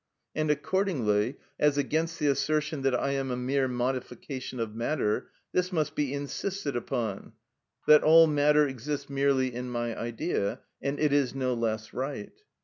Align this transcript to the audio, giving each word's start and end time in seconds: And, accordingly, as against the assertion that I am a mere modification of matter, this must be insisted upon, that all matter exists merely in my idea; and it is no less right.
And, 0.33 0.49
accordingly, 0.49 1.35
as 1.59 1.77
against 1.77 2.17
the 2.17 2.25
assertion 2.25 2.81
that 2.81 2.99
I 2.99 3.11
am 3.11 3.29
a 3.29 3.37
mere 3.37 3.67
modification 3.67 4.59
of 4.59 4.73
matter, 4.73 5.29
this 5.51 5.71
must 5.71 5.93
be 5.93 6.11
insisted 6.11 6.75
upon, 6.75 7.33
that 7.85 8.01
all 8.01 8.25
matter 8.25 8.67
exists 8.67 9.11
merely 9.11 9.53
in 9.53 9.69
my 9.69 9.95
idea; 9.95 10.61
and 10.81 10.99
it 10.99 11.13
is 11.13 11.35
no 11.35 11.53
less 11.53 11.93
right. 11.93 12.31